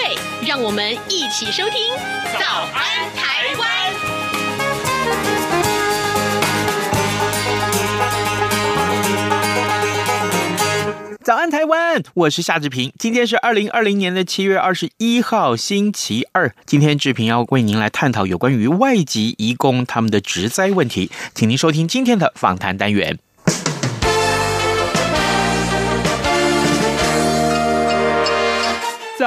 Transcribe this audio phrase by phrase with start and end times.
[0.00, 0.16] 对，
[0.46, 1.72] 让我们一起收听
[2.38, 3.68] 《早安台湾》。
[11.24, 12.92] 早安台湾，我是夏志平。
[12.96, 16.54] 今天是二零二零年的七月二十一号，星期二。
[16.64, 23.18] 今天志平要为您来探讨有关于外籍移工他们的职灾问题，请您收听今天的访谈单元。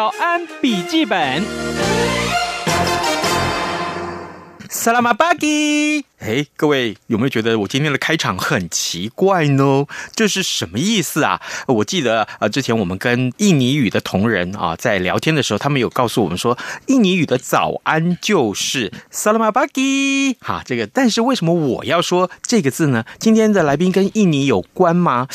[0.02, 1.44] 早安笔记本，
[4.68, 6.04] 萨拉玛巴基。
[6.22, 9.88] 哎，各位有没有觉得我今天的开场很奇怪呢？
[10.16, 11.42] 这是什么意思啊？
[11.66, 16.56] 我记得呃，之前我们跟印尼语的同仁啊在聊天的时候，他们有告诉我们说，
[16.86, 23.04] 印尼语的早安就是“萨拉玛巴基”哈，这个，但是为什么我要说这个字呢？
[23.18, 25.28] 今天的来宾跟印尼有关吗？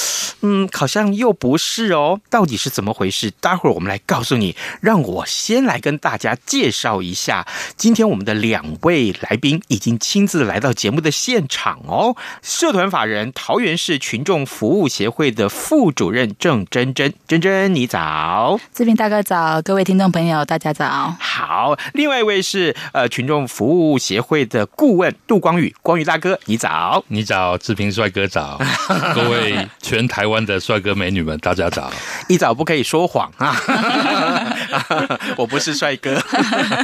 [0.43, 2.21] 嗯，好像又不是哦。
[2.31, 3.33] 到底是怎么回事？
[3.41, 4.55] 待会儿我们来告诉你。
[4.81, 7.45] 让我先来跟大家介绍一下，
[7.77, 10.76] 今天我们的两位来宾已经亲自来到。
[10.77, 21.15] 节目的现场哦，社团法人桃园市群众服务协会的副主任郑珍珍，珍珍你早，志平大哥早，各位听众朋友大家早。
[21.19, 28.61] 好，另外一位是呃群众服务协会的顾问杜光宇，光宇大哥你早，你早，志平帅哥早，
[29.15, 31.91] 各位全台湾的帅哥美女们大家早，
[32.29, 33.57] 一早不可以说谎啊，
[35.37, 36.21] 我不是帅哥。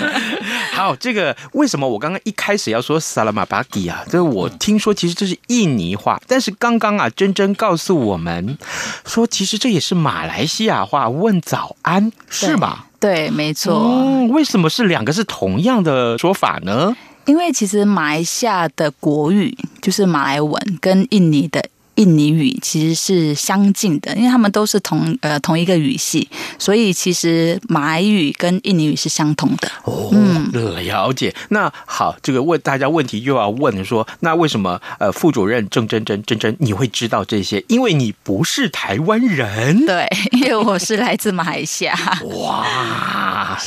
[0.72, 3.84] 好，这个为什么我刚刚一开始要说萨拉玛巴基？
[3.84, 8.56] 呀，这我听说，其实这是印尼话，但是刚刚啊，珍珍告诉我们
[9.04, 12.86] 说，其实这也是马来西亚话，问早安是吧？
[12.98, 13.74] 对，没错。
[13.74, 16.96] 哦，为什么是两个是同样的说法呢？
[17.26, 21.62] 因为其实马来西亚的国语就是马来文，跟印尼的。
[21.96, 29.70] 印尼语其实是相近的，因为他们都是同呃同一个语系，所以其实马来语跟印尼语是相同的。
[29.84, 30.50] 哦，嗯，
[30.84, 31.34] 了解。
[31.50, 37.62] 那好，这个问大家问题又要问说，那为什么呃副主任郑真真真真你会知道这些？
[37.68, 39.84] 因为你不是台湾人。
[39.84, 41.94] 对，因为我是来自马来西亚。
[42.24, 42.66] 哇，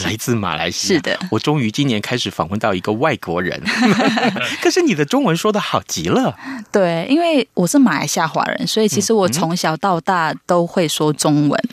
[0.03, 0.97] 来自马来西亚。
[0.97, 3.59] 是的，我终于今年开始访问到一个外国人。
[4.61, 6.35] 可是你的中文说的好极了。
[6.71, 8.25] 对，因为我是马来西亚。
[8.25, 11.63] 华人，所以其实我从小到大都会说中文。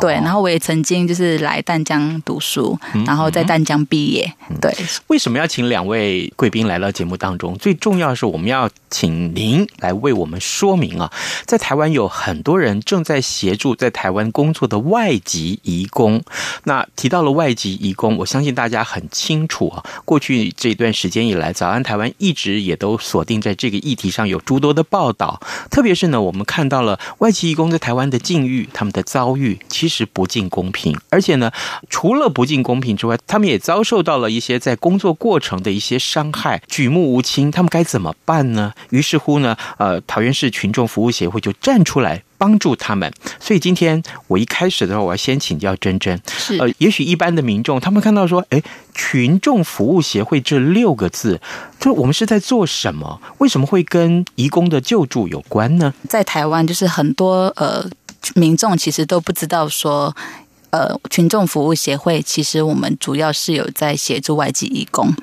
[0.00, 4.32] 对，然后我也曾经就是来淡江读书，然后在淡江毕业。
[4.60, 4.74] 对，
[5.08, 7.56] 为什么要请两位贵宾来到节目当中？
[7.58, 11.12] 最重要的是，我们要请您来为我们说明啊，
[11.46, 16.22] 在台湾有很多人正在协助在台湾工作的外籍移工。
[16.64, 19.84] 那提到了外籍移工，我相信大家很清楚啊。
[20.04, 25.40] 过去这一段时间以来，早安台湾一直也都锁定在这个议题上，有诸多的报道。
[25.70, 29.58] 特别是呢，我们看到了外籍移工在台湾的境遇，他们的遭遇。
[29.82, 31.50] 其实不尽公平，而且呢，
[31.90, 38.72] 除了不尽公平之外，他们也遭受到了一些在工作过程的一些伤害，举目无亲，他们该怎么办呢？
[38.90, 43.12] 于是乎呢，呃，桃园市群众服务协会就站出来帮助他们。
[43.40, 48.62] 所以今天我一开始的时候，我要先请教珍珍，是呃，也许一般的民众他们看到说，哎，
[48.94, 51.40] 群众服务协会这六个字，
[51.80, 53.20] 就我们是在做什么？
[53.38, 55.92] 为什么会跟移工的救助有关呢？
[56.08, 57.84] 在台湾，就是很多呃。
[58.34, 60.14] 民众其实都不知道说，
[60.70, 65.14] 呃，群众服务协会其实我们主要是有在协助外籍义工。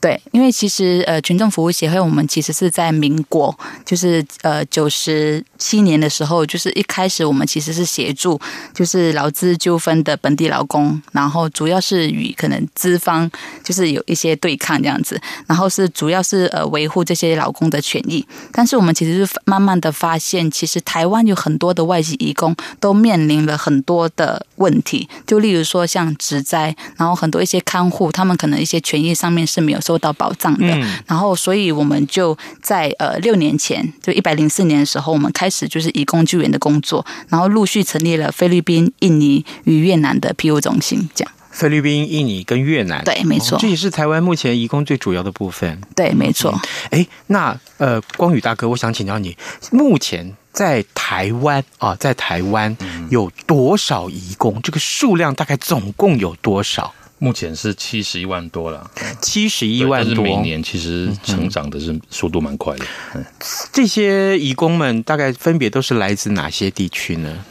[0.00, 8.40] 对，因为其实呃，群众服务协会我们其实是在民国，就是呃九十七年的时候，就是一开始我们其实是协助
[8.72, 13.28] 就是劳资纠纷的本地劳工，然后主要是与可能资方
[13.64, 18.24] 就是有一些对抗这样子，然后是主要是呃维护这些劳工的权益。
[18.52, 29.80] 但是我们其实是慢慢的发现，其实台湾有很多的外籍移工都面临了很多的问题，就例如说像职灾，然后很多一些看护，他们可能一些权益上面是没有。
[29.88, 30.66] 受到保障的，
[31.06, 41.08] 然后所以我们就在呃六年前，就一百零四年的时候，我们开始就是移工救援的工作，然后陆续成立了菲律宾、印尼与越南的庇护中心。
[41.14, 45.80] 这样，菲律宾、印尼跟越南，对，没错，哦，这也是台湾目前移工最主要的部分。
[45.96, 46.60] 对，没错。
[46.90, 49.34] 哎，那呃，光宇大哥，我想请教你，
[49.72, 52.76] 目前在台湾啊，在台湾
[53.08, 54.60] 有多少移工？
[54.60, 56.92] 这个数量大概总共有多少？
[57.20, 58.88] 目前是七十一万多了，
[59.20, 62.84] 七十一万多，但是每年其实成长的是速度蛮快的。
[63.14, 63.24] 嗯，
[63.72, 67.44] 这些义工们大概分别都是来自哪些地区呢？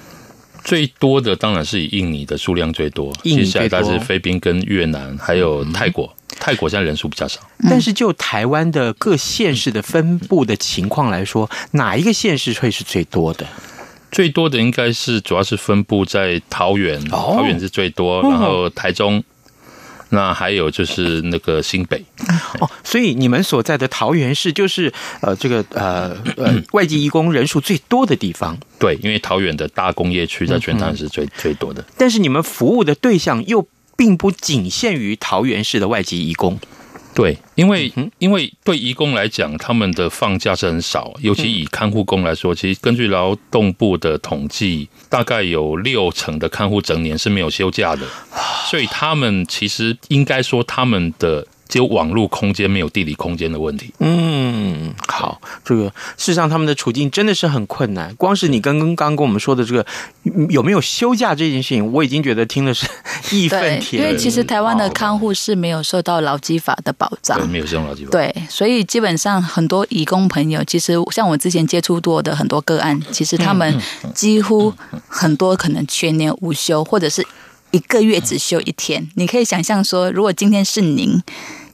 [0.64, 6.06] 最多的当然是以印尼的数量最多，印尼最多，接下来是菲律宾跟越南，还有泰国。
[6.06, 13.46] 嗯、泰国现在人数比较少，但是就台湾的各县市的分布的情况来说，哪一个县市会是最多的？
[14.12, 19.22] 最多的应该是主要是分布在桃园，哦、桃园是最多，然后台中。
[20.10, 22.04] 那还有就是那个新北
[22.60, 28.58] 哦，所以你们所在的桃园市就是呃这个呃呃 外籍移工人数最多的地方。
[28.80, 31.84] 对，因为桃园的大工业区在全台是最、嗯、最多的。
[31.98, 36.60] 但是你们服务的对象又并不仅限于桃园市的外籍移工。
[37.18, 48.06] 对，因为因为对移工来讲，他们的放假是很少，尤其以看护工来说，其实根据劳动部的统计，大概有六成的看护整年是没有休假的，
[48.70, 51.48] 所以他们其实应该说他们的。
[51.68, 53.94] 只有网络空间，没有地理空间的问题。
[54.00, 55.86] 嗯，好，这个
[56.16, 58.14] 事实上他们的处境真的是很困难。
[58.16, 59.86] 光是你刚刚刚跟我们说的这个
[60.50, 62.88] 有没有休假这件事情，我已经觉得听的是
[63.32, 64.00] 义愤填膺。
[64.00, 68.12] 因为其实台湾的看护是没有受到劳基法的保障，对，没有受劳基法。
[68.12, 73.80] 对，所以基本上很多义工朋友，其实像我之前接触过的很多个案，其实他们
[74.14, 74.74] 几乎
[75.08, 77.26] 很多可能全年无休，或者是。
[77.72, 81.22] 一个月只休一天，你可以想象说，如果今天是您，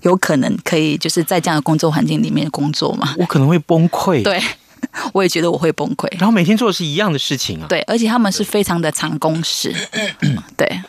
[0.01, 3.15] 有可能可以就是在这样的工作环境里面工作吗？
[3.17, 4.23] 我可能会崩溃。
[4.23, 4.41] 对，
[5.13, 6.07] 我也觉得我会崩溃。
[6.17, 7.67] 然后每天做的是一样的事情啊。
[7.69, 9.73] 对，而且他们是非常的长工时。
[10.57, 10.81] 对。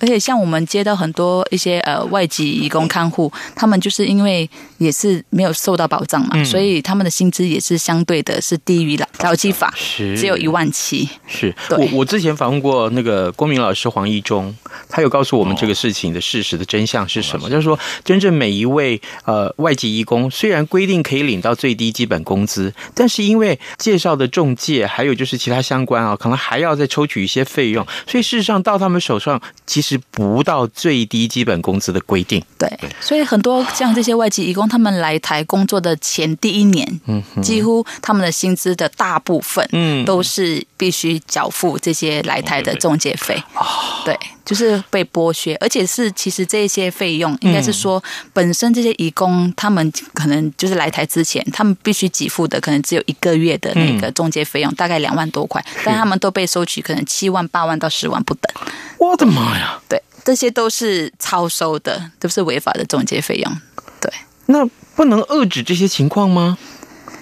[0.00, 4.48] 而且像我们接到很多一些呃外籍移工看护，他们就是因为
[4.78, 11.08] 也是没有受到保障嘛，嗯、所以他们的薪资也是相对的是低于劳劳基法，是只有一万七。
[11.26, 14.54] 是我我之前访问过那个公民老师黄一中，
[14.88, 29.83] 他有告诉我们这个事情的事实的真相是什么，哦、就是说真正每一位呃外籍移工虽然规定可以领到最低基本工资，但是因为介绍的中介还有就是其他相关啊，可能还要再抽取一些费用，所以事实上到他们手上其实。
[30.10, 32.68] 不到最低基本工资的规定，对，
[33.00, 43.42] 所以很多像这些外籍移工，他们来台工作的前第一年，嗯，几乎他们的薪资的大部分，嗯，都是必须缴付这些来台的中介费，
[44.04, 48.02] 对，就是被剥削，而且是其实这些费用应该是说，
[48.32, 58.52] 本身这些义工他们可能就是来台之前，他们必须给付的可能只有一个月的那个中介费用，大概两万多块，但他们都被收取可能七万、八万到十万不等。
[58.98, 59.80] 我的妈呀！
[59.88, 63.60] 对，这些都是超收的，都是违法的中介费用。
[64.00, 64.12] 对，
[64.46, 64.64] 那
[64.94, 66.56] 不能遏制这些情况吗？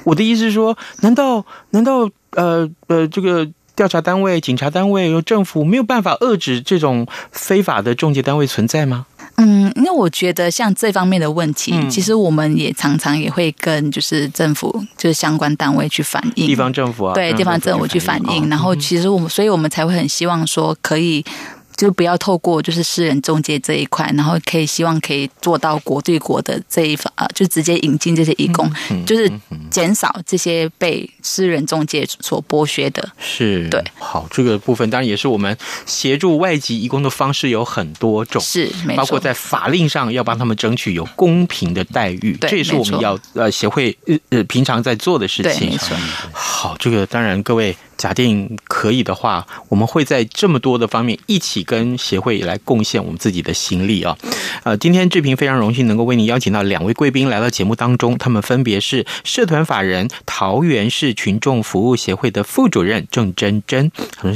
[0.05, 9.07] 我的意思是说，难道难道呃呃，这个调查单位、警察单位、有政府没有办法遏制这种非法的中介单位存在吗？
[9.37, 21.25] 嗯，因为我觉得像这方面的问题，嗯、其实我们也常常也会跟就是政府就是相关单位去反映，地方政府啊，对地方政府去反映，反映哦、然后其实我们，所以我们才会很希望说可以。
[21.75, 28.71] 就不要透过就是私人中介这一块，然后可以希望可以做到国对国的这一方啊，就直接引进这些义工，
[29.07, 29.27] 就是
[29.73, 33.09] 减少这些被私人中介所剥削的。
[33.19, 33.83] 是，对。
[33.99, 38.97] 好，这个部分当然也是我们协助外籍移工的方式有很多种，是，没错。
[38.97, 45.71] 包括在法令上要帮他们争取有公平的待遇，这也是我们要呃协会呃呃平常在做的事情。
[45.71, 45.97] 没错。
[46.33, 47.77] 好，这个当然各位。
[47.97, 54.17] 假定可以的话，我们会在这么多的方面一起跟协会来贡献我们自己的心力啊！
[54.65, 63.91] 呃，今天志平非常荣幸能够为您邀请到两位贵宾来到节目当中，他们分别是社团法人桃园市群众服务协会的副主任郑真真，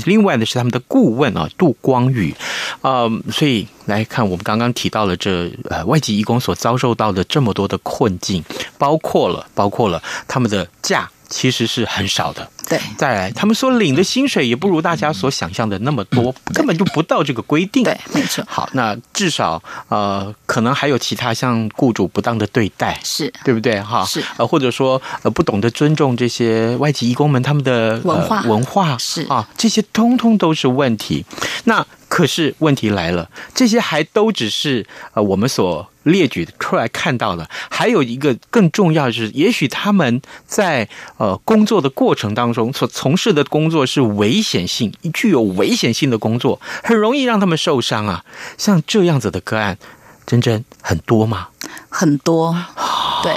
[0.05, 2.35] 另外的是他们的顾问啊杜光宇
[2.83, 8.45] 啊、呃，所以来看我们刚刚提到了这呃外籍义工所遭受到的这么多的困境，
[8.79, 11.11] 包括了包括了他们的假。
[11.29, 12.81] 其实是很少的，对。
[12.97, 17.83] 再来，他们所领的薪水也不如大家所想象的那么多，根本就不到这个规定。
[17.83, 18.45] 对，没错。
[18.49, 23.81] 好，那至少呃，可能还有其他像雇主不当的对待，是对不对？
[23.81, 31.25] 哈，是呃，或者说呃，不懂得尊重这些外籍义工们他们的文化文化是啊，这些通通都是问题。
[31.65, 35.89] 那可是问题来了，这些还都只是呃我们所。
[36.07, 48.25] 列举出来看到的，还有一个更重要的是，也许他们在呃工作的过程当中所从事的工作是危险性、具有危险性的工作，很容易让他们受伤啊。
[48.59, 49.77] 像这样子的个案，
[50.27, 51.49] 真真很多吗？
[51.89, 52.57] 很多，
[53.23, 53.33] 对。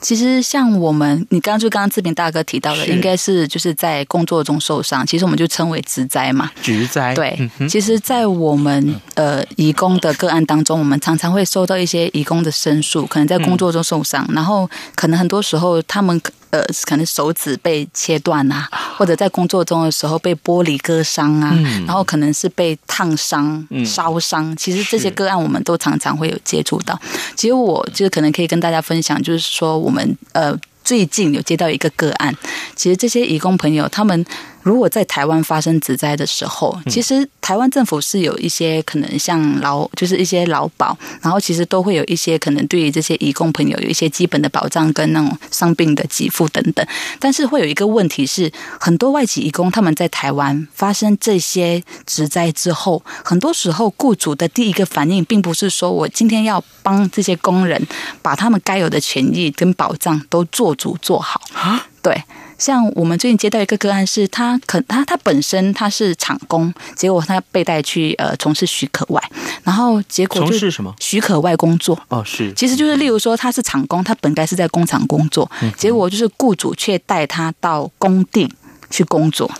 [0.00, 6.50] 其实像我们，你刚刚就刚刚志平大哥提到的，应该是就是在工作中受伤，其实我们就称为职灾嘛。
[6.62, 7.14] 职灾。
[7.14, 16.18] 对，嗯、其实，在我们呃义工的个案当中，我们常常会收到一些义工的申诉，可能在工作中受伤，嗯、然后可能很多时候他们。
[16.50, 24.50] 呃，可能手指被切断啊，或者在工作中的时候被玻璃割伤啊，嗯、然后可能是被烫伤、烧伤。
[24.52, 27.00] 嗯、其实这些个案我们都常常会有接触到。
[27.34, 32.34] 其实我就是可能可以跟大家分享，就是说我们呃最近有接到一个个案，
[32.74, 34.24] 其实这些义工朋友他们。
[34.62, 46.86] 如果在台湾发生职灾的时候，其实台湾政府是有一些可能像劳，就是一些劳保，然后其实都会有一些可能对于这些移工朋友有一些基本的保障跟那种伤病的给付等等。
[47.18, 57.86] 但是会有一个问题是，很多外籍移工他们在台湾发生这些职灾之后，很多时候雇主的第一个反应并不是说我今天要帮这些工人
[58.20, 62.22] 把他们该有的权益跟保障都做足做好啊，对。
[62.60, 69.20] 像我们最近接到一个个案，是他可他他本身他是厂工，结果他被带去呃从事许可外，
[69.64, 70.94] 然后结果从事什么？
[71.00, 71.98] 许可外工作。
[72.08, 78.46] 哦是，其实就是例如说他是厂工，他本该是在工厂工作，结果就是雇主却带他到工地
[78.90, 79.50] 去工作，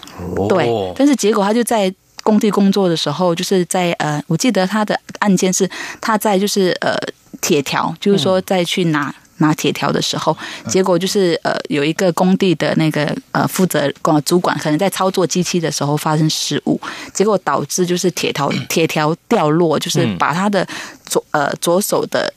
[0.51, 1.93] 对，但是结果他就在
[2.23, 5.69] 工地工作的时候，就是在呃，我记得他的案件是
[6.03, 6.95] 他在就是呃
[7.41, 9.15] 铁条，就是说再去拿。
[9.41, 10.37] 拿铁条的时候，
[10.69, 16.81] 结果就是呃，有一个工地的那个呃负责管主管，可能在操作机器的时候发生失误，
[17.13, 20.67] 结果导致就是铁条铁条掉落，就是把他的
[21.05, 22.33] 左呃左手的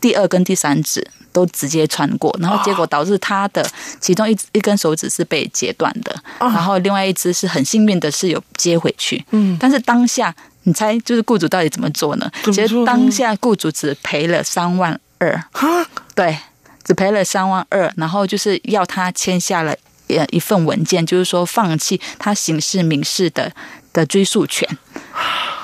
[0.00, 3.66] 第二根第三指都直接穿过，然后结果导致他的
[4.00, 10.34] 其中一一根手指是被截断的，然后另外一只是很幸运的是有接回去，嗯，但是当下
[10.64, 12.30] 你猜就是雇主到底怎么做呢？
[12.44, 15.44] 其实当下雇主只赔了三万二。
[16.14, 16.38] 对，
[16.84, 19.74] 只赔了三万二，然后就是要他签下了
[20.08, 23.52] 呃一份文件，就是说放弃他刑事民事的
[23.92, 24.68] 的追诉权。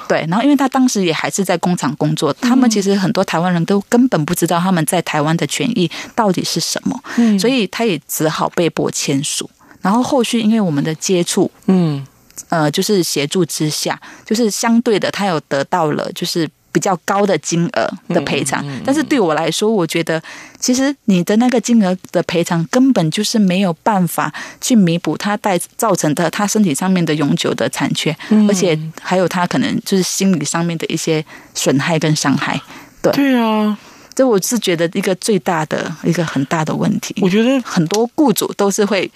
[0.08, 9.48] 对，然后因为他当时也还是在工厂工作，他们其实很多台湾人都根本不知道他们在台湾的权益到底是什么，嗯，所以他也只好被迫签署。
[9.80, 12.04] 然后后续因为我们的接触，嗯，
[12.48, 16.48] 呃，就是协助之下，就是相对的，他有得到了就是。
[16.72, 20.22] 比较高的金额的赔偿，但是对我来说，我觉得
[20.58, 28.16] 其实你的那个金额的赔偿根本就是没有办法去弥补他带造成的他身体上面的永久的残缺，
[28.48, 31.24] 而且还有他可能就是心理上面的一些
[31.54, 32.60] 损害跟伤害。
[33.02, 33.76] 对，对啊，
[34.14, 37.14] 这我是觉得一个最大的一个很大的问题。
[37.20, 39.10] 我觉得很多雇主都是会。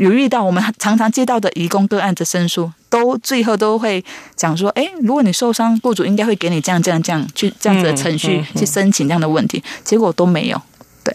[0.00, 4.02] 有遇到我们常常接到的移工个案的申诉，都最后都会
[4.34, 10.60] 讲说：哎，如果你受伤，雇主应该会给你这样这样这样去这样子的程序去申请这样的问题，结果都没有。
[11.04, 11.14] 对，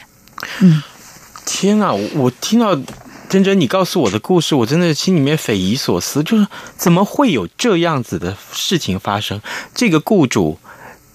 [0.59, 0.83] 嗯，
[1.47, 2.79] 天啊，我听到
[3.27, 6.45] 珍珍你告诉我的故事，我真的心里面匪夷所思，就是
[6.77, 9.41] 怎么会有这样子的事情发生？
[9.73, 10.59] 这个雇主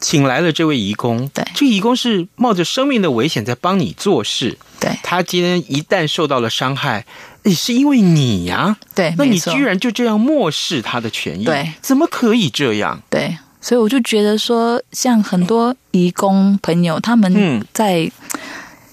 [0.00, 7.04] 请来了这位义工，对，这个移工是冒着生命的危险在帮你做事，对，他今天一旦受到了伤害。
[7.42, 13.00] 也是因为你呀、啊，对，那你居然就这样漠视他的权益，对，怎么可以这样？
[13.08, 18.12] 对，所以我就觉得说，像很多义工朋友，他们在，嗯、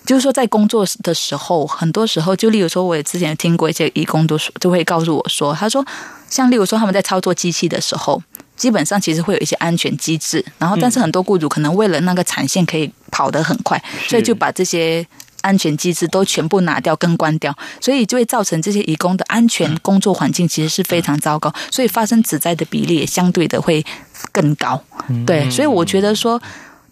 [0.05, 5.85] 就是说在工作的时候，很多时候，就例如说，我也之前听过一些义工都说，就会告诉我说，他说，
[6.29, 8.23] 像例如说他们在操作机器的时候，
[8.57, 15.07] 基本上其实会有一些安全机制，然后但是很多雇主可能为了那个产线可以跑得很快，嗯、所以就把这些。
[15.41, 23.85] 安全机制都全部拿掉跟关掉，所以就会造成这些移工的安全工作环境其实是非常糟糕，所以发生职灾的比例也相对的会
[24.33, 24.83] 更高。
[25.25, 26.41] 对，所以我觉得说，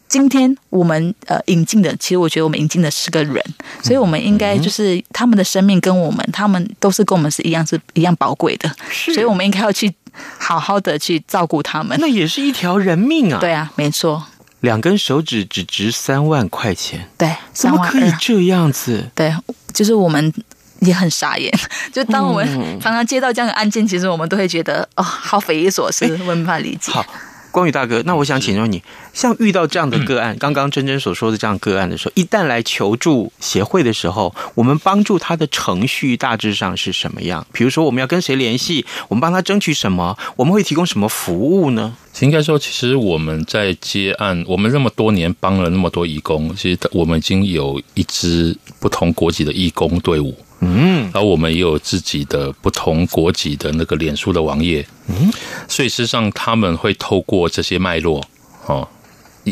[0.08, 3.44] 今天我们呃引进的，其实我觉得我们引进的是个人，
[3.84, 9.94] 所以我们应该就是他们的生命跟我们，他们都是跟我们是一样是一样宝贵的，所以我们应该要去
[10.38, 11.98] 好好的去照顾他们。
[12.00, 13.40] 那也是一条人命啊！
[13.40, 14.26] 对啊，没错。
[14.62, 19.10] 两根手指只值三万块钱，对，怎么可以这样子？
[19.14, 19.32] 对，
[19.74, 20.34] 就是我们
[20.80, 21.54] 也很傻眼。
[21.94, 26.92] 就当我们常常接到这样的案件，嗯、其实我们都会觉得哦，好匪夷所思，我没办法理解。
[26.92, 27.06] 好。
[27.52, 28.84] 光宇大哥，那我想请问你，
[29.16, 37.48] 像遇到这样的个案，刚刚珍珍所说的这样个案的时候，一旦来求助协会的时候，我们帮助他的程序大致上是什么样？
[37.54, 38.86] 比如说，我们要跟谁联系？
[39.08, 40.16] 我们帮他争取什么？
[40.36, 41.96] 我们会提供什么服务呢？
[42.20, 50.38] 应该说，其实我们在接案，我们那么多年帮了那么多义工，其实我们已经有一支不同国籍的义工队伍。
[50.62, 55.30] 嗯，然后我们也有自己的不同国籍的那个脸书的网页，嗯，
[55.68, 58.24] 所以事实上他们会透过这些脉络，
[58.66, 58.88] 哦，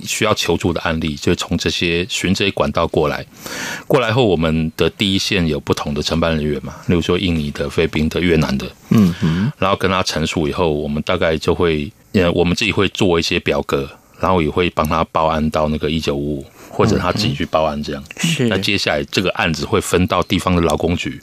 [0.06, 3.26] 需要求助的案例，就从这些循这些管道过来。
[3.88, 18.04] 过来后，我们的第一线有不同的承办人员嘛，例如说印尼的、菲律宾的、越南的，嗯嗯，然后跟他陈述以后，我们大概就会，呃，我们自己会做一些表格，然后也会帮他报案到那个一九五五，或者他自己去报案这样。
[18.18, 18.48] 是。
[18.48, 21.22] 那接下来这个案子会分到地方的劳工局。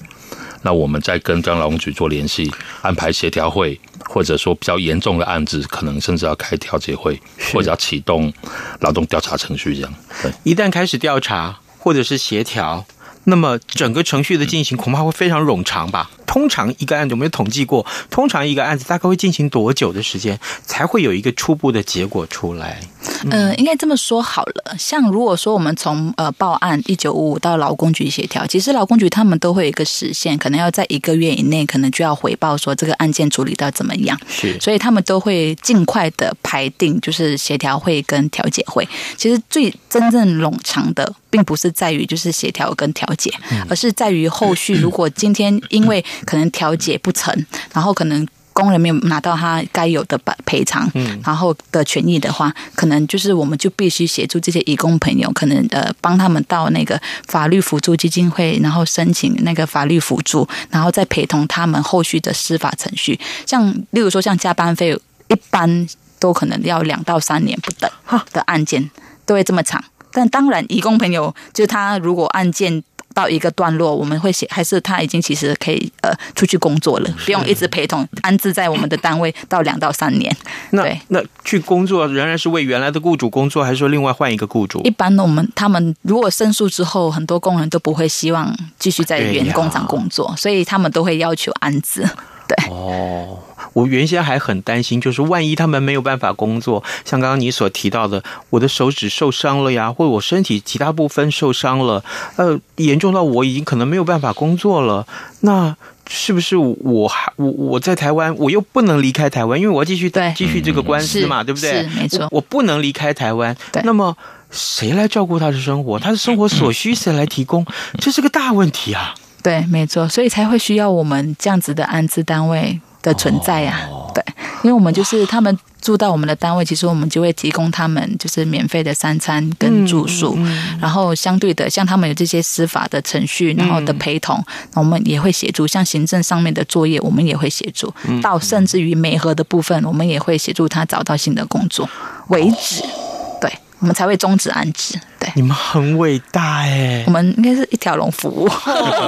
[0.62, 2.50] 那我们再跟中央劳工局做联系，
[2.82, 7.20] 安排协调会，或者说比较严重的案子，可能甚至要开调解会，
[7.52, 8.32] 或者要启动
[8.80, 9.94] 劳动调查程序这样。
[10.22, 12.84] 对，一旦开始调查或者是协调，
[13.24, 16.10] 那么整个程序的进行恐怕会非常冗长吧。
[16.26, 17.84] 通常一个案子我们有统计过？
[18.08, 22.80] 通常一个案子大概会进行多久的时间才会有一个初步的结果出来？
[23.24, 24.76] 嗯、呃，应该这么说好了。
[24.78, 34.16] 像如果说我们从呃报案一九五五到劳工局协调，其实劳工局他们都会有一个时限，可能要在一个月以内，可能就要回报说这个案件处理到怎么样。
[34.28, 38.88] 是，所以他们都会尽快的排定，就是协调会跟调解会。
[39.16, 43.32] 其实最真正冗长的，并不是在于就是协调跟调解，
[43.68, 44.74] 而是在于后续。
[44.80, 47.34] 如果今天因为可能调解不成，
[47.72, 50.90] 然后可能工人没有拿到他该有的赔偿，
[51.24, 63.18] 然后的权益的话，可能就是我们就必须协助这些义工朋友，可能呃帮他们到那个法律辅助基金会，然后申请那个法律辅助，然后再陪同他们后续的司法程序。
[63.46, 64.98] 像例如说像加班费，
[65.28, 65.86] 一般
[66.18, 67.90] 都可能要两到三年不等
[68.32, 68.90] 的案件
[69.24, 69.82] 都会这么长。
[70.12, 72.82] 但当然，义工朋友就他如果案件。
[73.14, 80.34] 到一个段落，我们会写，还是他已经其实可以呃出去工作了，不用一直陪同安置在我们的单位到两到三年。
[80.70, 84.80] 对，那去工作仍然是为原来的雇主工作，还是说另外换一个雇主？
[84.82, 92.08] 一般呢，我们他们如果申诉之后，很多工人都不会希望继续在原工厂工作，所以他们都会要求安置。
[92.46, 93.38] 对哦，
[93.72, 102.04] 我原先还很担心，就是万一他们没有办法工作，像刚刚你所提到的，我的手指受伤了呀，或者我身体其他部分受伤了，
[102.36, 105.06] 呃，严重到我已经可能没有办法工作了，
[105.40, 105.76] 那
[106.08, 111.88] 是不是我还我我在台湾，我又不能离开台湾，因为我要继续对继续这个官司嘛，对不对？
[111.94, 113.56] 没错，我不能离开台湾。
[113.84, 114.16] 那么
[114.50, 115.96] 谁来照顾他的生活？
[116.00, 117.64] 他的生活所需谁来提供？
[118.00, 119.14] 这是个大问题啊。
[119.42, 123.88] 对，没错，所以才会需要我们这样子的安置单位的存在呀、啊。
[123.90, 124.00] Oh.
[124.12, 124.24] 对，
[124.64, 135.64] 因为我们就是他们住到我们的单位，其实我们就会提供他们就是免费的三餐跟住宿，嗯、然后相对的，像他们有这些司法的程序，然后的陪同，嗯、我们也会协助。
[135.64, 137.94] 像行政上面的作业，我们也会协助。
[138.08, 141.88] 嗯、到甚至于美和的部分，我们也会协助他找到新的工作
[142.28, 142.82] 为止。
[142.82, 143.40] Oh.
[143.40, 145.00] 对，我们才会终止安置。
[145.20, 147.04] 对，你们很伟大哎！
[147.06, 148.48] 我们应该是一条龙服务，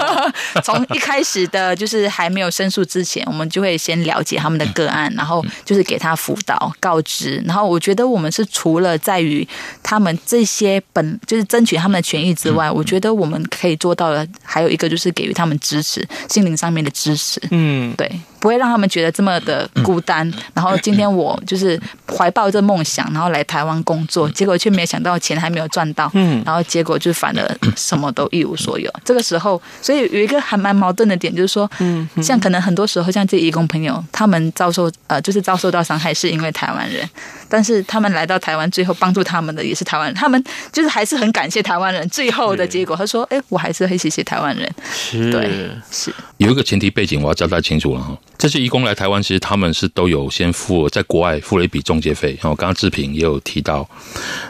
[0.62, 7.42] 从一开始的，就是还没有申诉之前，我们就会先了解他们的个案，然后就是给他辅导、告知。
[7.46, 9.46] 然后我觉得我们是除了在于
[9.82, 17.40] 他们这些本就是争取他们的权益之外，我觉得我们可以做到的还有一个就是给予他们支持，心灵上面的支持。
[17.50, 20.30] 嗯，对，不会让他们觉得这么的孤单。
[20.52, 26.01] 然后今天我就是怀抱着梦想，然后来台湾工作，结果却没有想到钱还没有赚到。
[26.14, 28.90] 嗯，然后结果就反而 什么都一无所有。
[29.04, 37.08] 这个时候，所以有一个还蛮矛盾的点，就是说，嗯，像可能很多时候，像这义工朋友，他们遭受呃，就是遭受到伤害，是因为台湾人，
[37.48, 42.08] 但是他们来到台湾，最后帮助他们的也是台湾人，他们就是还是很感谢台湾人。
[42.08, 48.16] 最后的结果，他说：“哎，我还是很谢谢台湾人。”是，对，是有一个前提背景，我要交代清楚了哈。
[48.36, 52.30] 这些义工来台湾，其实他们是都有先付在国外付了一笔中介费。
[52.42, 53.88] 然后刚刚志平也有提到，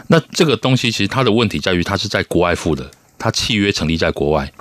[0.07, 4.51] 那这个东西其实他的问题在于，它是在国外付的，它契约成立在国外，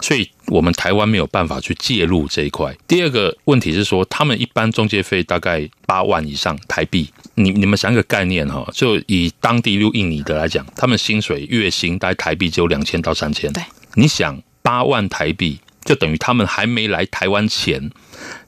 [0.00, 2.74] 所以我们台湾没有办法去介入这一块。
[2.86, 7.08] 第二个问题是说，他们一般中介费大概八万以上台币。
[7.36, 13.52] 你你们想一个概念哈，就以当地如印尼的来讲，他们薪水月薪大概台币只有两千到三千。
[13.52, 13.62] 对，
[13.94, 15.58] 你想八万台币。
[15.84, 17.90] 就等于他们还没来台湾前，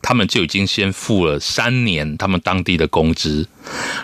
[0.01, 3.47] 他们就已经先付了三年他们当地的工资。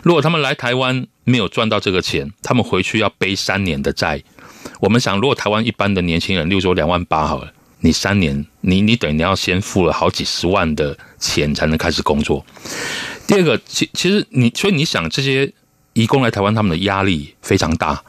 [0.02, 4.22] 如果他们来台湾没有赚到这个钱，他们回去要背三年的债。
[4.80, 12.44] 我们想，如果台湾一般的年轻人，例如说两万八好了，你三年，你你等于你要先付了好几十万的钱才能开始工作。
[13.26, 15.50] 第二个，其其实你，所以你想，这些
[15.94, 18.04] 移工来台湾，他们的压力非常大，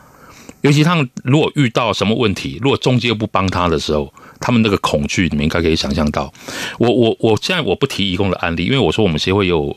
[0.61, 4.13] 尤其他们如果遇到什么问题，如果中介不帮他的时候。
[4.43, 6.31] 他们那个恐惧，你们应该可以想象到。
[6.77, 9.73] 我我我现在我不提移工的案例，因为我说我们协会有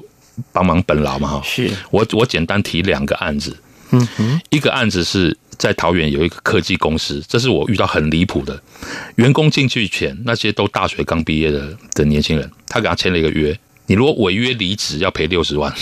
[0.50, 1.40] 帮忙本劳嘛哈。
[1.44, 1.70] 是。
[1.92, 3.56] 我我简单提两个案子。
[3.92, 4.40] 嗯哼。
[4.50, 8.60] 一个案子是在桃园有一个科技公司，这是我遇到很离谱的。
[9.14, 15.72] 员工进去前，那些都大学刚毕业的的年轻人，他给他签了一个约，你如果违约离职要赔六十万，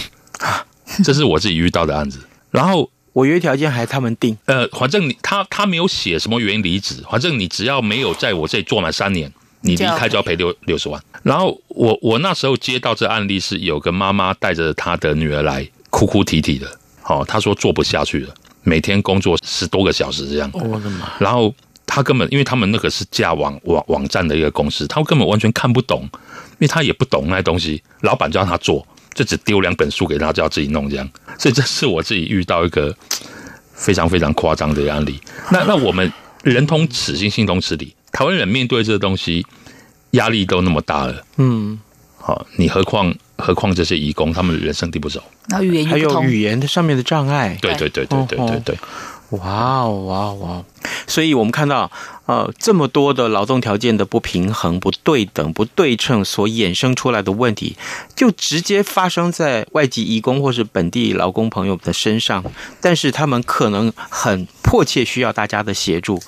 [1.02, 2.20] 这是我自己遇到的案子。
[2.50, 4.36] 然后违约条件还他们定？
[4.44, 11.02] 呃，反正你他他没有写什么原因离职，反正你只要没有在我这里做满三年，你离开就要赔六六十万。
[11.22, 20.50] 然后我我那时候接到这案例是有个妈妈带着她的女儿来，哭哭啼啼的，好，她说做不下去了，每天工作十多个小时这样。
[20.52, 21.12] 我的妈！
[21.18, 21.54] 然后
[21.86, 28.86] 她根本因为他们那个是架网网网站的一个公司，她根本完全看不懂，因为她也不懂那东西，老板就让她做。
[29.14, 32.94] 就只丢两本书给他，就要自己弄这样，所以这是我自己遇到一个
[33.72, 35.20] 非常非常夸张的案例。
[35.50, 39.46] 那那我们人同此心，心同此理，台湾人面对这个东西
[40.10, 41.78] 压力都那么大了，嗯，
[42.18, 47.74] 好，你何况何况这些移工，他们人生地不熟，然后语言还有语言的上面的障碍，对。
[47.76, 48.78] 对对对对对对，
[49.30, 50.64] 哇哦哇哦哇！
[51.06, 51.90] 所以我们看到。
[52.26, 57.76] 呃，这么多的劳动条件的不平衡、不对等、不对称所衍生出来的问题，
[58.16, 62.42] 就直接发生在外籍移工或是本地劳工朋友的身上。
[62.80, 66.18] 但是他们可能很迫切需要大家的协助，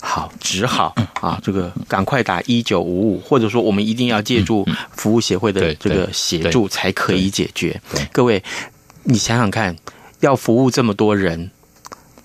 [0.00, 4.66] 好，只好啊，这个赶快打一九五五，或者说我们一定要借助
[4.96, 7.78] 服务协会的这个协助才可以解决。
[8.10, 8.42] 各位，
[9.02, 9.76] 你想想看，
[10.20, 11.50] 要服务这么多人。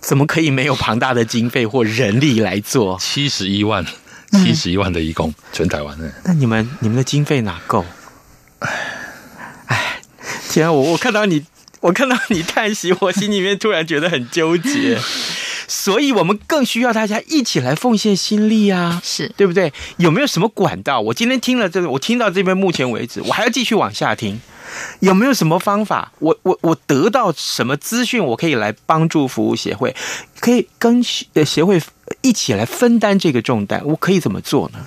[0.08, 2.98] 怎么可以没有庞大的经费或人力来做？
[2.98, 3.86] 七十一万，
[4.32, 6.10] 七十一万的义工，全台湾的。
[6.24, 7.84] 那你们你们的经费哪够？
[8.60, 8.70] 哎，
[9.65, 10.02] 哎，
[10.50, 10.72] 天啊！
[10.72, 11.43] 我我看到你，
[11.82, 14.98] 我看到你叹息，我心里面突然觉得很纠结。
[15.67, 19.74] 所以我们更需要大家一起来奉献心力啊，是对不对？
[19.98, 21.02] 有没有什么管道？
[21.02, 24.39] 我今天听了这个，我听到这边目前为止，我还要继续往下听。
[25.00, 26.12] 有没有什么方法？
[26.20, 28.24] 我我我得到什么资讯？
[28.24, 29.96] 我可以来帮助服务协会，
[30.40, 31.82] 可以跟协会
[32.22, 33.82] 一起来分担这个重担。
[33.86, 34.80] 我可以怎么做呢？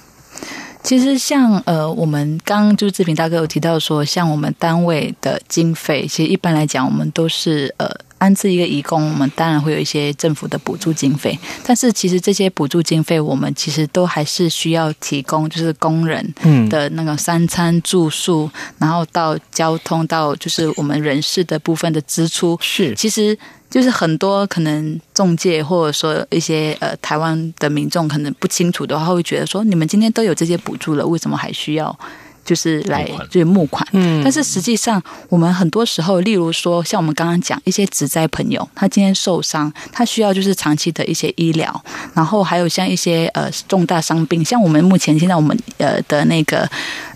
[0.83, 7.89] 其实像呃，我们刚刚朱志平大哥有提到说，像我们单位的经费，其实一般来讲，我们都是呃。
[8.21, 16.23] 安置一个义工，我们当然会有一些政府的补助经费，但是其实这些补助经费，我们其实都还是需要提供，就是工人
[16.69, 23.37] 的那个三餐住宿，然后到交通，到就是我们人事的部分的支出，是，其实
[23.71, 31.99] 就是很多可能中介或者说一些呃台湾的民众可能不清楚的话，会觉得说，你们今天都有这些补助了，为什么还需要？
[32.51, 46.69] 就是来就是募款，嗯，但是实际上我们很多时候，例如说像我们刚刚讲一些直灾朋友，他今天受伤，他需要就是长期的一些医疗，然后还有像一些呃重大伤病，像我们目前现在我们呃的那个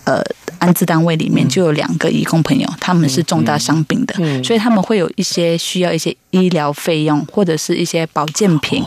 [0.04, 0.22] 呃。
[0.60, 8.82] 安置单位里面就有两个义工朋友，他们是重大伤病的，所以他们会有一些需要一些医疗费用，或者是一些保健品，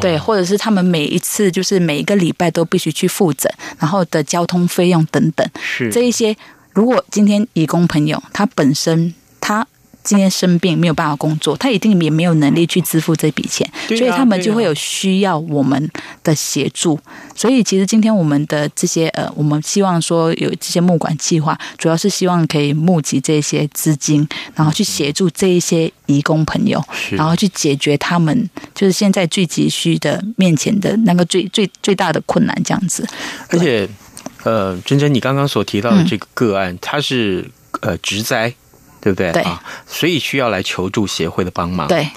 [0.00, 6.36] 对，或者是他们每一次就是每一个礼拜都必须去复诊，然后的交通费用等等，是这一些。
[6.72, 9.64] 如果今天义工朋友他本身他。
[10.02, 15.90] 今天生病没有办法工作，他一定也没有能力去支付这笔钱，所以他们就会有需要我们
[16.24, 16.98] 的协助。
[17.34, 33.06] 所以其实今天我们的这些呃，我们希望说有这些募款计划，主要是希望可以募集这些资金，然后去协助这一些移工朋友，然后去解决他们就是现在最急需的面前的那个最最最大的困难这样子。
[33.50, 33.88] 而且，
[34.44, 38.52] 呃，珍珍，你刚刚所提到的这个个案，它是呃职灾。
[39.00, 39.32] 对不对？
[39.32, 41.88] 对啊，所以需要来求助协会的帮忙。
[41.88, 42.08] 对，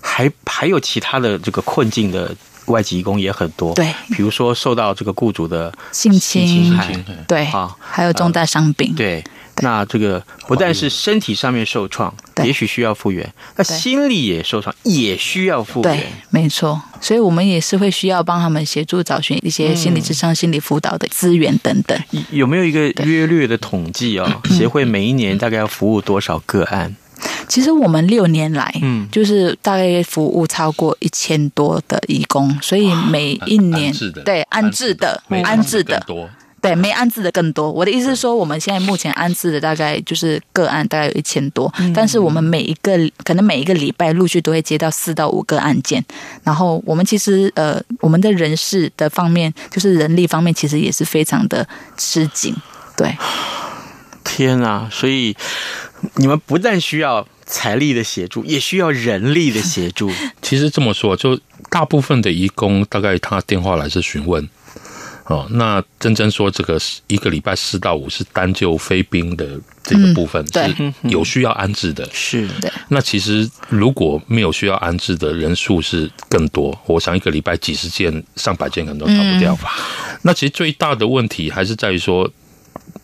[0.00, 2.34] 还还有其他的这个困境的
[2.66, 3.74] 外籍工也很多。
[3.74, 6.92] 对，比如说受到这个雇主的性侵害，
[7.26, 8.94] 对啊，还有重大伤病。
[8.94, 9.24] 对。
[9.56, 13.22] 那这个不但是身体上面受创，也许需要复原；
[13.54, 15.94] 那心理也受创，也需要复原。
[15.94, 16.80] 对，没错。
[17.02, 21.96] 所以我们也是会需要帮他们协助找寻一些心理智商、心理辅导的资源等等。
[22.30, 24.40] 有没有一个约略的统计啊？
[24.48, 26.96] 协会每一年大概要服务多少个案？
[27.48, 33.92] 其实我们六年来，嗯，就是大概服务超过一千多的义工，所以每一年
[34.24, 36.28] 对安置的安置的多。
[36.62, 37.72] 对，没安置的更多。
[37.72, 41.68] 我的意思是说，我们现在目前安置的大概就是个案，大概有一千多。
[41.92, 46.04] 但是我们每一个可能每一个礼拜陆续都会接到四到五个案件。
[46.44, 52.54] 然后我们其实呃，我们的人事的方面，就是人力方面，其实也是非常的吃紧。
[52.96, 53.12] 对，
[54.22, 54.88] 天啊！
[54.88, 55.36] 所以
[56.16, 60.10] 你们不但需要财力的协助，也需要人力的协助。
[60.42, 61.38] 其实这么说，就
[61.70, 64.48] 大部分的移工，大概他电话来是询问。
[65.26, 69.48] 哦，那真真说这个一个礼拜四到五是单就非兵的
[69.84, 72.06] 这个部分，是有需要安置的。
[72.12, 72.70] 是的。
[72.88, 79.70] 那其实如果没有需要安置的人数是更多，我想一个礼拜几十件、上百件可能都逃不掉吧。
[80.22, 82.28] 那其实最大的问题还是在于说，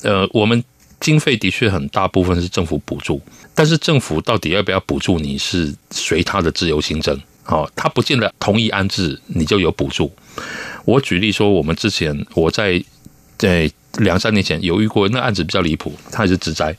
[0.02, 0.62] 呃，我们
[1.00, 3.20] 经费的确很大部分是政府补助，
[3.54, 7.18] 但是政府到底要不要补助你是随他的自由行政。
[7.46, 10.12] 哦，他不见得同意安置，你就有补助。
[10.84, 12.82] 我举例说，我们之前我在
[13.38, 16.76] 在两三年前有遇过那案子比较离谱，他也是职灾。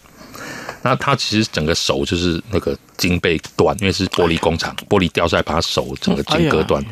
[0.84, 6.84] 那他其实整个手就是那个筋被断，因为是玻璃工厂，玻璃掉下来把他手整个筋割断。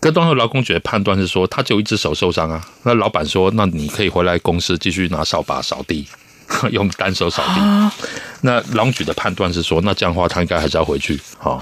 [0.00, 2.66] 割断后，劳工局的判断是说，他只有一只手受伤啊。
[2.82, 6.06] 那老板说，那你可以回来公司继续拿扫把扫地，
[6.70, 7.90] 用单手扫地。
[8.42, 11.20] 那劳工局的判断是说，那这样的话他应该还是要回去。
[11.38, 11.60] 好。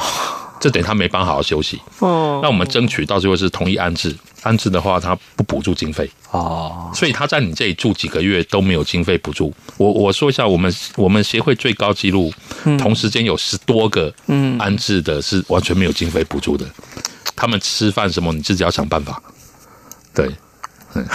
[0.60, 2.40] 这等于他没办法好好休息哦。
[2.42, 9.52] 那我们争取到最后是同意安置，安置的话他不补助经费哦，所以他在你这里住几个月都没有经费补助。
[9.76, 12.32] 我我说一下，我们我们协会最高纪录，
[12.78, 16.64] 同时间有十多个嗯安置的是完全没有经费补助的，
[17.36, 19.20] 他们吃饭什么你自己要想办法。
[20.14, 20.30] 对，
[20.94, 21.06] 嗯，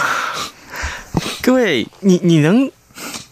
[1.42, 2.70] 各位，你你能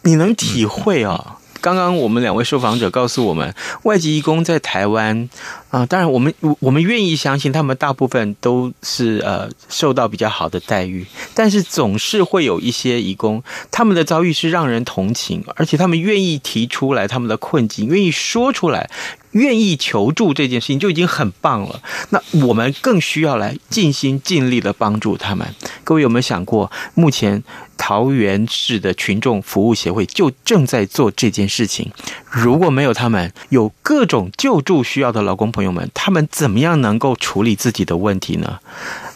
[0.08, 1.36] 你能体会啊？
[1.60, 5.28] 刚刚我们两位受访者告诉我们，外籍义工在台湾
[5.70, 11.04] 啊，当然我们我我们愿意相信他们大部分都是呃受到比较好的待遇，
[11.34, 18.88] 但是总是会有一些义工，他们的遭遇是让人同情，而且他们愿意提出来他们的困境，愿意说出来。
[19.32, 21.82] 愿意求助这件事情就已经很棒了。
[22.08, 25.46] 那我们更需要来尽心尽力的帮助他们。
[25.84, 27.44] 各位有没有想过，目前
[27.76, 31.92] 桃园市的群众服务协会就正在做这件事情。
[32.24, 38.60] 如果没有他们，有各种救助需要的劳工朋友们，他们怎么样能够处理自己的问题呢？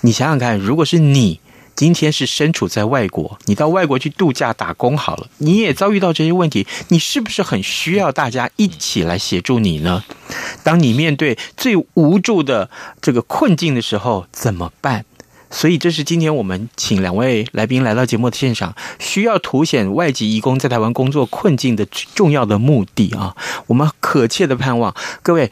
[0.01, 1.39] 你想想看，如果是你。
[1.75, 10.05] 今天是身处在外国，你到外国去度假打工好了，你也遭遇到这些问题，你是不是很需要大家一起来协助你呢？
[10.63, 12.69] 当你面对最无助的
[13.01, 15.07] 这个困境的时候，怎么办？
[15.51, 23.37] 所以，这是今天我们请两位来宾来到节目的现场，需要凸显外籍移工在台湾工作困境的重要的目的啊！
[23.67, 25.51] 我们渴切的盼望各位。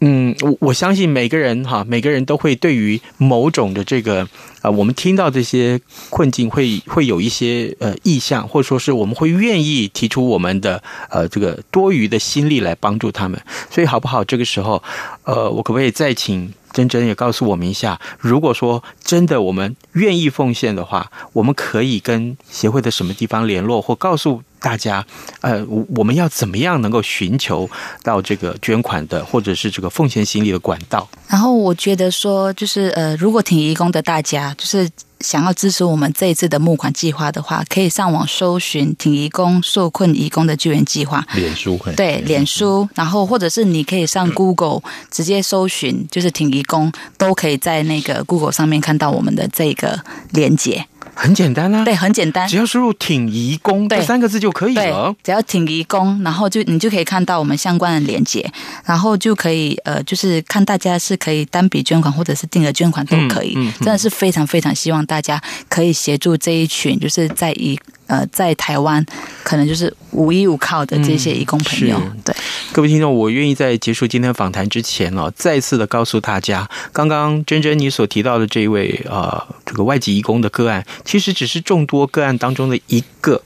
[0.00, 4.28] 嗯，我我相信每个人哈，每个人都会对于某种的这个
[4.60, 5.80] 呃，我们听到这些
[6.10, 13.40] 困境会会有一些呃意向，或者说是我们会愿意提出我们的呃这个多余的心力来帮助他们。
[13.70, 14.22] 所以好不好？
[14.24, 14.82] 这个时候，
[15.24, 24.42] 呃，我可不可以再请珍珍也告诉我们一下，如果说真的我们愿意奉献的话，我们可以跟协会的什么地方联络，或告诉。
[24.64, 25.04] 大家，
[25.42, 25.62] 呃，
[25.94, 27.68] 我们要怎么样能够寻求
[28.02, 31.06] 到这个捐款的，或者是这个奉献心力的管道？
[31.28, 34.88] 然后我觉得说，就是呃，如果挺移工的大家，就是
[35.20, 41.22] 想要支持我们这一次的募款计划的话，可以上网搜寻“挺移工受困移工的救援计划”。
[41.36, 50.00] 脸书对，脸书，然后或者是你可以上 Google 直接搜寻，就是挺移工，都可以在那个 Google 上面看到我们的这个
[50.30, 50.86] 链接。
[51.14, 55.14] 很简单啊，对，很简单，只要输入“挺移工”这三个字就可以了。
[55.22, 58.50] 只要“挺移工”，然后就你就可以看到我们相关的连接，
[58.84, 63.54] 然后就可以呃，就是看大家是可以单笔捐款或者是定额捐款都可以。
[63.56, 67.78] 嗯，嗯，真的是非常非常希望大家可以协助这一群，就是在一。
[68.06, 69.04] 呃，在台湾
[69.42, 72.34] 可能就是无依无靠的这些义工朋友，嗯、对
[72.72, 83.42] 各位听众，我愿意在结束今天访谈之前哦，再次的告诉大家，刚刚珍珍你所提到的这一位呃，这个外籍义工的个案，其实只是众多个案当中的一个。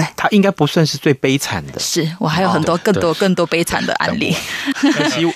[0.00, 1.78] 对，他应该不算是最悲惨的。
[1.78, 4.34] 是我还有很多更多更多悲惨的案例。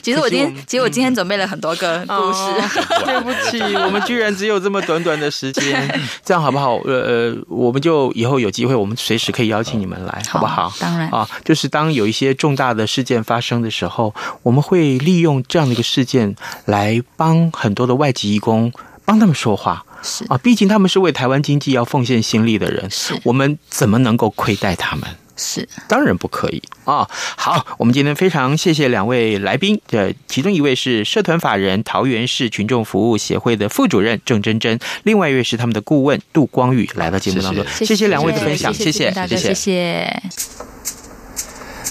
[0.03, 2.45] 其实我 今天，其实我今天准备了很多个故事。
[3.05, 6.77] 对不起，我们居然只有这么短短的时间， 这样好不好？
[6.85, 10.73] 呃呃，我们就以后有机会，我们随时可以邀请你们来，好不好？
[10.81, 18.73] 当然啊，就是当有一些重大的事件发生的时候，我们会利用这样的一个事件来帮很多的外籍义工
[19.05, 19.85] 帮他们说话。
[20.05, 20.25] 是。
[20.29, 23.19] 啊，毕竟他们是为台湾经济要奉献心力的人，是。
[23.25, 25.09] 我们怎么能够亏待他们？
[25.37, 25.69] 是。
[25.89, 26.63] 当然不可以。
[26.85, 27.09] 啊！
[27.37, 38.07] 好，我们今天非常谢谢两位来宾，呃，其中一位是社团法人桃园市群众服务协会的副主任郑珍珍，另外一位是他们的顾问杜光宇，来到节目当中，谢谢。
[38.09, 40.23] 两位的分享，谢谢，谢谢，谢谢。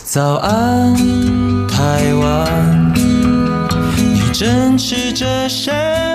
[0.06, 0.96] 早安，
[1.68, 2.94] 台湾，
[3.98, 6.13] 你正吃着什么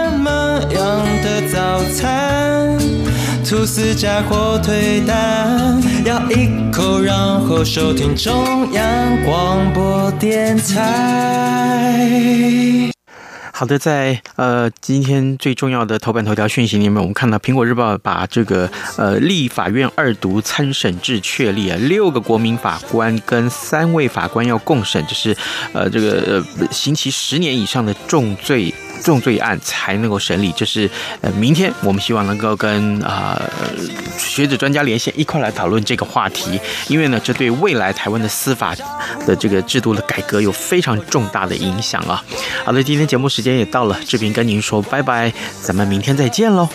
[0.72, 2.78] 样的早餐？
[3.48, 12.04] 吐司加火腿蛋，咬一口，然后收听中央广播电台。
[13.54, 25.34] 好的，在呃今天最重要的头版头条讯息里面，我们看到《苹果日报》把这个呃立法院二读参审制确立啊，六个国民法官跟三位法官要共审，就是
[25.72, 30.52] 呃这个呃刑期十年以上的重罪重罪案才能够审理。
[30.52, 33.68] 就是呃，明天我们希望能够跟啊、呃、
[34.18, 38.74] 学者专家连线，一块来讨论这个话题，因为呢，这对未来台湾的司法
[39.26, 42.22] 的这个制度的改革有非常重大的影响啊。
[42.64, 45.32] 好的，今天节目时间也到了，志平跟您说拜拜，
[45.62, 46.68] 咱们明天再见喽。